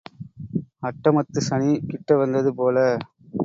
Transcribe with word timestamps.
அட்டமத்துச் 0.83 1.47
சனி 1.47 1.71
கிட்ட 1.87 2.15
வந்தது 2.15 2.51
போல. 2.55 2.77